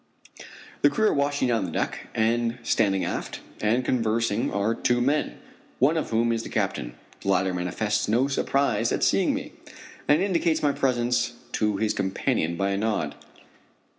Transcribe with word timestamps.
The 0.81 0.89
crew 0.89 1.09
are 1.09 1.13
washing 1.13 1.47
down 1.49 1.65
the 1.65 1.69
deck, 1.71 2.07
and 2.15 2.57
standing 2.63 3.05
aft 3.05 3.39
and 3.61 3.85
conversing 3.85 4.51
are 4.51 4.73
two 4.73 4.99
men, 4.99 5.37
one 5.77 5.95
of 5.95 6.09
whom 6.09 6.31
is 6.31 6.41
the 6.41 6.49
captain. 6.49 6.95
The 7.21 7.27
latter 7.29 7.53
manifests 7.53 8.07
no 8.07 8.27
surprise 8.27 8.91
at 8.91 9.03
seeing 9.03 9.31
me, 9.35 9.53
and 10.07 10.19
indicates 10.23 10.63
my 10.63 10.71
presence 10.71 11.33
to 11.51 11.77
his 11.77 11.93
companion 11.93 12.57
by 12.57 12.71
a 12.71 12.77
nod. 12.77 13.13